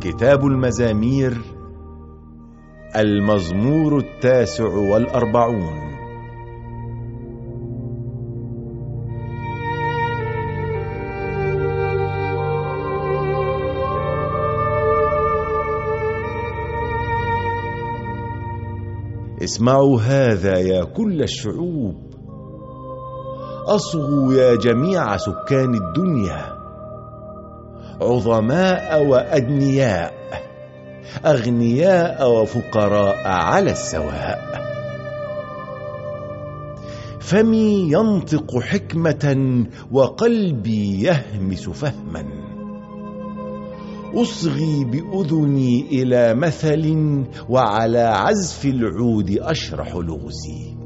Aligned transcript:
كتاب 0.00 0.46
المزامير 0.46 1.38
المزمور 2.96 3.98
التاسع 3.98 4.64
والأربعون. 4.64 5.90
اسمعوا 19.42 20.00
هذا 20.00 20.58
يا 20.58 20.84
كل 20.84 21.22
الشعوب. 21.22 21.96
أصغوا 23.66 24.34
يا 24.34 24.54
جميع 24.54 25.16
سكان 25.16 25.74
الدنيا. 25.74 26.59
عظماء 28.00 29.06
وادنياء 29.06 30.14
أغنياء 31.26 32.30
وفقراء 32.30 33.28
على 33.28 33.70
السواء. 33.70 34.50
فمي 37.20 37.92
ينطق 37.92 38.58
حكمة 38.60 39.66
وقلبي 39.92 41.02
يهمس 41.02 41.68
فهما. 41.68 42.24
أصغي 44.14 44.84
بأذني 44.84 45.86
إلى 45.92 46.34
مثل 46.34 47.24
وعلى 47.48 48.00
عزف 48.00 48.64
العود 48.64 49.30
أشرح 49.30 49.94
لغزي. 49.94 50.76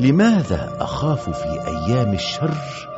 لماذا 0.00 0.76
أخاف 0.80 1.30
في 1.30 1.66
أيام 1.66 2.12
الشر 2.12 2.95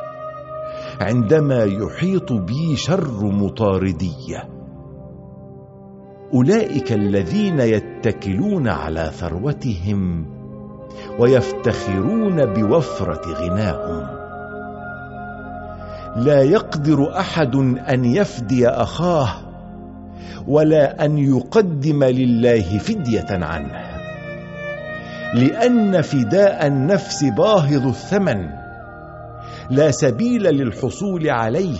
عندما 0.99 1.63
يحيط 1.63 2.33
بي 2.33 2.75
شر 2.75 3.25
مطاردية. 3.25 4.49
أولئك 6.33 6.91
الذين 6.91 7.59
يتكلون 7.59 8.67
على 8.67 9.11
ثروتهم 9.13 10.25
ويفتخرون 11.19 12.45
بوفرة 12.45 13.21
غناهم. 13.33 14.07
لا 16.15 16.41
يقدر 16.41 17.19
أحد 17.19 17.55
أن 17.89 18.05
يفدي 18.05 18.67
أخاه 18.67 19.29
ولا 20.47 21.05
أن 21.05 21.17
يقدم 21.17 22.03
لله 22.03 22.77
فدية 22.77 23.27
عنه 23.29 23.89
لأن 25.33 26.01
فداء 26.01 26.67
النفس 26.67 27.23
باهظ 27.23 27.87
الثمن. 27.87 28.68
لا 29.69 29.91
سبيل 29.91 30.43
للحصول 30.43 31.29
عليه 31.29 31.77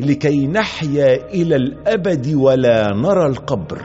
لكي 0.00 0.46
نحيا 0.46 1.14
إلى 1.14 1.56
الأبد 1.56 2.34
ولا 2.34 2.88
نرى 2.94 3.26
القبر. 3.26 3.82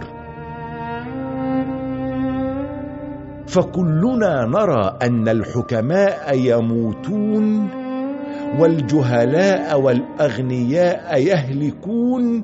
فكلنا 3.48 4.46
نرى 4.46 4.98
أن 5.02 5.28
الحكماء 5.28 6.38
يموتون 6.38 7.70
والجهلاء 8.60 9.82
والأغنياء 9.82 11.22
يهلكون 11.22 12.44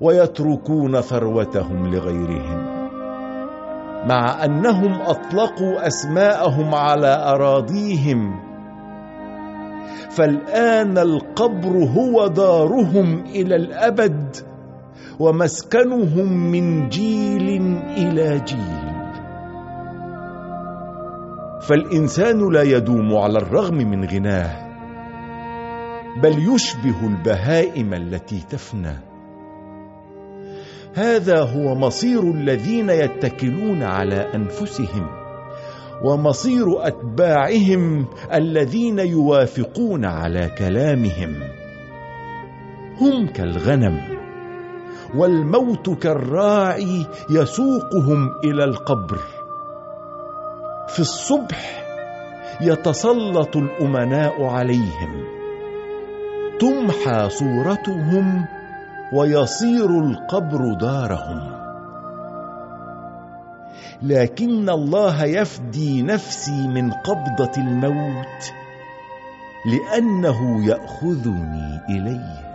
ويتركون 0.00 1.00
ثروتهم 1.00 1.94
لغيرهم 1.94 2.76
مع 4.08 4.44
أنهم 4.44 4.92
أطلقوا 4.92 5.86
أسماءهم 5.86 6.74
على 6.74 7.08
أراضيهم 7.08 8.45
فالآن 10.10 10.98
القبر 10.98 11.84
هو 11.84 12.26
دارهم 12.26 13.24
إلى 13.24 13.56
الأبد 13.56 14.36
ومسكنهم 15.18 16.50
من 16.50 16.88
جيل 16.88 17.48
إلى 17.96 18.40
جيل. 18.46 18.96
فالإنسان 21.60 22.52
لا 22.52 22.62
يدوم 22.62 23.16
على 23.16 23.38
الرغم 23.38 23.76
من 23.76 24.04
غناه 24.04 24.66
بل 26.22 26.54
يشبه 26.54 27.06
البهائم 27.06 27.94
التي 27.94 28.44
تفنى. 28.50 28.96
هذا 30.94 31.40
هو 31.40 31.74
مصير 31.74 32.30
الذين 32.30 32.90
يتكلون 32.90 33.82
على 33.82 34.34
أنفسهم. 34.34 35.25
ومصير 36.04 36.86
أتباعهم 36.86 38.06
الذين 38.32 38.98
يوافقون 38.98 40.04
على 40.04 40.50
كلامهم. 40.58 41.34
هم 43.00 43.26
كالغنم 43.26 44.00
والموت 45.14 45.90
كالراعي 46.02 47.06
يسوقهم 47.30 48.30
إلى 48.44 48.64
القبر. 48.64 49.18
في 50.88 51.00
الصبح 51.00 51.86
يتسلط 52.60 53.56
الأمناء 53.56 54.44
عليهم 54.44 55.24
تمحى 56.60 57.28
صورتهم 57.28 58.44
ويصير 59.12 60.00
القبر 60.00 60.74
دارهم. 60.80 61.65
لكن 64.02 64.68
الله 64.70 65.24
يفدي 65.24 66.02
نفسي 66.02 66.68
من 66.68 66.90
قبضة 66.90 67.52
الموت 67.56 68.52
لأنه 69.66 70.66
يأخذني 70.66 71.80
اليه 71.90 72.46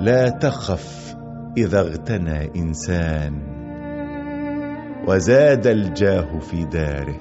لا 0.00 0.28
تخف 0.28 1.16
إذا 1.56 1.80
اغتنى 1.80 2.50
إنسان 2.56 3.42
وزاد 5.08 5.66
الجاه 5.66 6.38
في 6.38 6.64
داره 6.64 7.18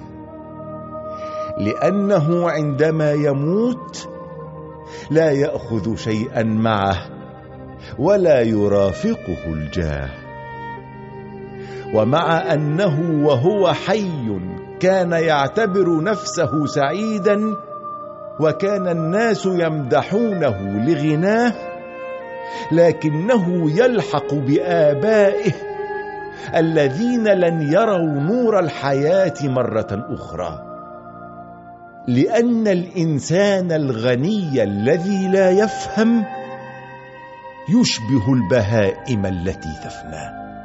لأنه 1.59 2.49
عندما 2.49 3.11
يموت 3.11 4.09
لا 5.11 5.31
يأخذ 5.31 5.95
شيئا 5.95 6.43
معه 6.43 6.97
ولا 7.99 8.41
يرافقه 8.41 9.43
الجاه. 9.47 10.09
ومع 11.93 12.53
أنه 12.53 13.25
وهو 13.27 13.73
حي 13.73 14.39
كان 14.79 15.11
يعتبر 15.11 16.03
نفسه 16.03 16.65
سعيدا 16.65 17.39
وكان 18.39 18.87
الناس 18.87 19.45
يمدحونه 19.45 20.85
لغناه 20.87 21.53
لكنه 22.71 23.71
يلحق 23.79 24.33
بآبائه 24.33 25.51
الذين 26.55 27.27
لن 27.27 27.73
يروا 27.73 28.21
نور 28.21 28.59
الحياة 28.59 29.33
مرة 29.43 30.07
أخرى. 30.09 30.66
لأن 32.07 32.67
الإنسان 32.67 33.71
الغني 33.71 34.63
الذي 34.63 35.27
لا 35.27 35.51
يفهم 35.51 36.25
يشبه 37.69 38.33
البهائم 38.33 39.25
التي 39.25 39.73
تفنى. 39.83 40.56